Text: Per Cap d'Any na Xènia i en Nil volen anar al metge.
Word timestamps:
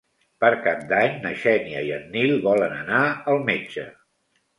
Per 0.43 0.49
Cap 0.67 0.79
d'Any 0.91 1.19
na 1.25 1.33
Xènia 1.43 1.83
i 1.89 1.91
en 1.97 2.07
Nil 2.15 2.33
volen 2.47 2.73
anar 2.79 3.03
al 3.35 3.45
metge. 3.51 3.85